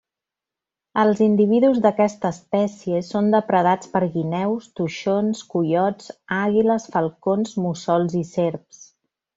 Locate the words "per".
3.97-4.03